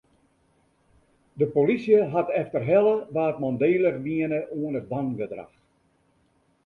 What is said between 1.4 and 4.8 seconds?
polysje hat efterhelle wa't mandélich wiene oan